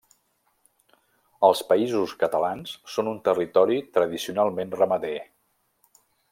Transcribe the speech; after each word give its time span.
Els 1.49 1.61
Països 1.73 2.15
Catalans 2.23 2.73
són 2.95 3.11
un 3.13 3.21
territori 3.29 3.79
tradicionalment 3.99 4.77
ramader. 4.81 5.17